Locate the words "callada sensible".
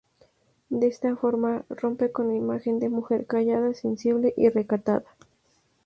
3.27-4.33